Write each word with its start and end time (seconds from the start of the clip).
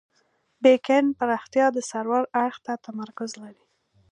بیک 0.63 0.85
اینډ 0.93 1.09
پراختیا 1.19 1.65
د 1.73 1.77
سرور 1.89 2.23
اړخ 2.41 2.55
ته 2.65 2.73
تمرکز 2.87 3.31
لري. 3.41 3.63